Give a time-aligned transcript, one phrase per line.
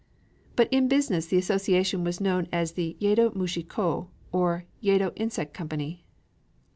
[0.55, 5.53] But in business the association was known as the Yedō Mushi Kō, or Yedo Insect
[5.53, 6.05] Company.